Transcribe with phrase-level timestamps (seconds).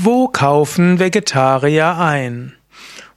[0.00, 2.54] Wo kaufen Vegetarier ein?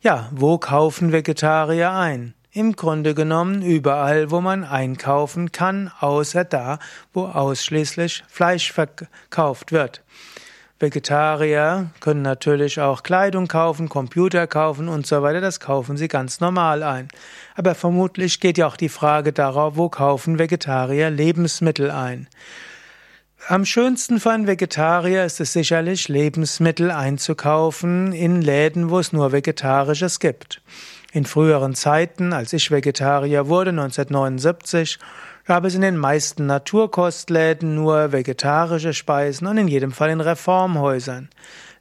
[0.01, 2.33] Ja, wo kaufen Vegetarier ein?
[2.53, 6.81] Im Grunde genommen überall, wo man einkaufen kann, außer da,
[7.13, 10.03] wo ausschließlich Fleisch verkauft wird.
[10.81, 16.41] Vegetarier können natürlich auch Kleidung kaufen, Computer kaufen und so weiter, das kaufen sie ganz
[16.41, 17.07] normal ein.
[17.55, 22.27] Aber vermutlich geht ja auch die Frage darauf, wo kaufen Vegetarier Lebensmittel ein.
[23.47, 29.33] Am schönsten für einen Vegetarier ist es sicherlich, Lebensmittel einzukaufen in Läden, wo es nur
[29.33, 30.61] Vegetarisches gibt.
[31.13, 34.99] In früheren Zeiten, als ich Vegetarier wurde, 1979,
[35.45, 41.29] gab es in den meisten Naturkostläden nur vegetarische Speisen und in jedem Fall in Reformhäusern.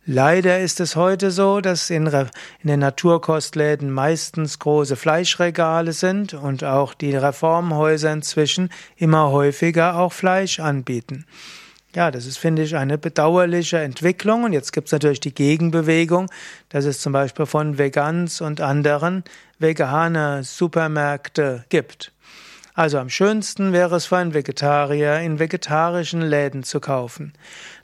[0.06, 2.28] Leider ist es heute so, dass in, in,
[2.64, 10.60] den Naturkostläden meistens große Fleischregale sind und auch die Reformhäuser inzwischen immer häufiger auch Fleisch
[10.60, 11.26] anbieten.
[11.96, 14.44] Ja, das ist, finde ich, eine bedauerliche Entwicklung.
[14.44, 16.30] Und jetzt gibt es natürlich die Gegenbewegung,
[16.70, 19.24] dass es zum Beispiel von Vegans und anderen
[19.58, 22.12] vegane Supermärkte gibt.
[22.76, 27.34] Also am schönsten wäre es für einen Vegetarier, in vegetarischen Läden zu kaufen.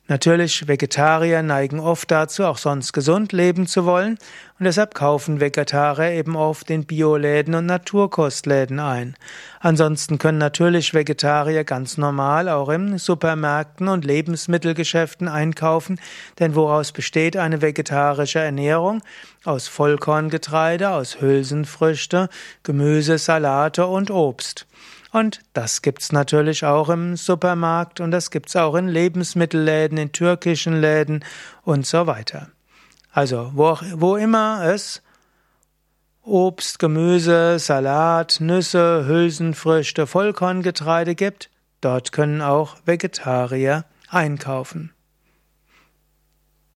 [0.08, 4.20] Natürlich, Vegetarier neigen oft dazu, auch sonst gesund leben zu wollen,
[4.60, 9.16] und deshalb kaufen Vegetarier eben oft in Bioläden und Naturkostläden ein.
[9.60, 16.00] Ansonsten können natürlich Vegetarier ganz normal auch in Supermärkten und Lebensmittelgeschäften einkaufen,
[16.38, 19.02] denn woraus besteht eine vegetarische Ernährung?
[19.44, 22.30] Aus Vollkorngetreide, aus Hülsenfrüchte,
[22.62, 24.68] Gemüse, Salate und Obst.
[25.16, 30.82] Und das gibt's natürlich auch im Supermarkt und das gibt's auch in Lebensmittelläden, in türkischen
[30.82, 31.24] Läden
[31.64, 32.50] und so weiter.
[33.14, 35.02] Also, wo, wo immer es
[36.22, 41.50] Obst, Gemüse, Salat, Nüsse, Hülsenfrüchte, Vollkorngetreide gibt,
[41.80, 44.95] dort können auch Vegetarier einkaufen.